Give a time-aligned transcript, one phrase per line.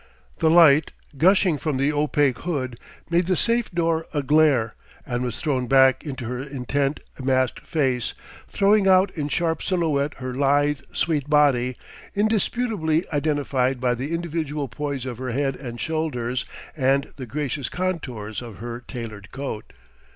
[0.39, 2.79] The light, gushing from the opaque hood,
[3.11, 4.73] made the safe door a glare,
[5.05, 8.15] and was thrown back into her intent, masked face,
[8.49, 11.77] throwing out in sharp silhouette her lithe, sweet body,
[12.15, 16.45] indisputably identified by the individual poise of her head and shoulders
[16.75, 19.71] and the gracious contours of her tailored coat.